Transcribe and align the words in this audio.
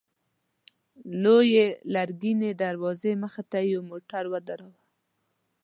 لويې 1.23 1.67
لرګينې 1.93 2.51
دروازې 2.61 3.11
مخته 3.23 3.57
يې 3.69 3.79
موټر 3.89 4.23
ودراوه. 4.33 4.79